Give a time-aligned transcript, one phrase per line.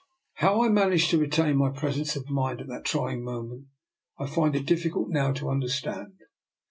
[0.37, 0.69] How I.
[0.69, 3.67] man aged to retain my presence of mind at that trying moment,
[4.17, 6.21] I find it difficult now to understand.